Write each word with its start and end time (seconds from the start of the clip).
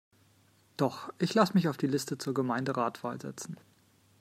Doch, 0.77 1.13
ich 1.19 1.35
lasse 1.35 1.53
mich 1.53 1.67
auf 1.67 1.77
die 1.77 1.85
Liste 1.85 2.17
zur 2.17 2.33
Gemeinderatwahl 2.33 3.21
setzen. 3.21 3.55